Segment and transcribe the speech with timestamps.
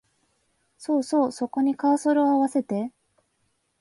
[0.79, 2.91] そうそう、そこにカーソルをあわせて